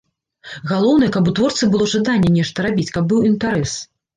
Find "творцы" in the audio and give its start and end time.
1.39-1.69